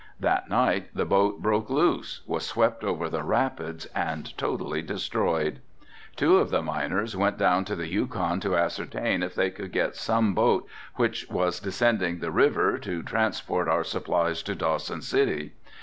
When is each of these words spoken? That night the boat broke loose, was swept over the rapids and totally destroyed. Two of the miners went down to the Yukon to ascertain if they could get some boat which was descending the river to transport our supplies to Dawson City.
That 0.19 0.49
night 0.49 0.89
the 0.95 1.05
boat 1.05 1.43
broke 1.43 1.69
loose, 1.69 2.21
was 2.25 2.43
swept 2.43 2.83
over 2.83 3.07
the 3.07 3.21
rapids 3.21 3.85
and 3.93 4.35
totally 4.35 4.81
destroyed. 4.81 5.59
Two 6.15 6.39
of 6.39 6.49
the 6.49 6.63
miners 6.63 7.15
went 7.15 7.37
down 7.37 7.65
to 7.65 7.75
the 7.75 7.87
Yukon 7.87 8.39
to 8.39 8.57
ascertain 8.57 9.21
if 9.21 9.35
they 9.35 9.51
could 9.51 9.71
get 9.71 9.95
some 9.95 10.33
boat 10.33 10.67
which 10.95 11.29
was 11.29 11.59
descending 11.59 12.17
the 12.17 12.31
river 12.31 12.79
to 12.79 13.03
transport 13.03 13.67
our 13.67 13.83
supplies 13.83 14.41
to 14.41 14.55
Dawson 14.55 15.03
City. 15.03 15.51